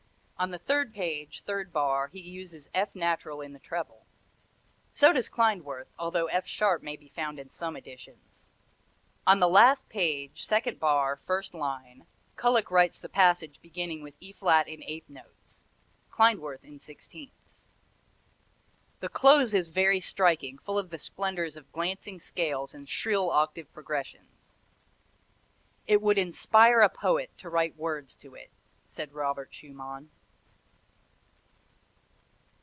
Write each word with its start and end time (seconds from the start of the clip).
On 0.41 0.49
the 0.49 0.57
third 0.57 0.91
page, 0.91 1.41
third 1.43 1.71
bar, 1.71 2.07
he 2.07 2.19
uses 2.19 2.67
F 2.73 2.95
natural 2.95 3.41
in 3.41 3.53
the 3.53 3.59
treble. 3.59 4.07
So 4.91 5.13
does 5.13 5.29
Klindworth, 5.29 5.93
although 5.99 6.25
F 6.25 6.47
sharp 6.47 6.81
may 6.81 6.95
be 6.95 7.09
found 7.09 7.37
in 7.39 7.51
some 7.51 7.77
editions. 7.77 8.49
On 9.27 9.39
the 9.39 9.47
last 9.47 9.87
page, 9.87 10.43
second 10.47 10.79
bar, 10.79 11.15
first 11.15 11.53
line, 11.53 12.07
Kullak 12.37 12.71
writes 12.71 12.97
the 12.97 13.07
passage 13.07 13.59
beginning 13.61 14.01
with 14.01 14.15
E 14.19 14.31
flat 14.31 14.67
in 14.67 14.81
eighth 14.85 15.11
notes, 15.11 15.63
Klindworth 16.09 16.63
in 16.63 16.79
sixteenths. 16.79 17.67
The 18.99 19.09
close 19.09 19.53
is 19.53 19.69
very 19.69 19.99
striking, 19.99 20.57
full 20.57 20.79
of 20.79 20.89
the 20.89 20.97
splendors 20.97 21.55
of 21.55 21.71
glancing 21.71 22.19
scales 22.19 22.73
and 22.73 22.89
shrill 22.89 23.29
octave 23.29 23.71
progressions. 23.73 24.57
"It 25.85 26.01
would 26.01 26.17
inspire 26.17 26.81
a 26.81 26.89
poet 26.89 27.29
to 27.37 27.47
write 27.51 27.75
words 27.77 28.15
to 28.15 28.33
it," 28.33 28.49
said 28.87 29.13
Robert 29.13 29.53
Schumann. 29.53 30.09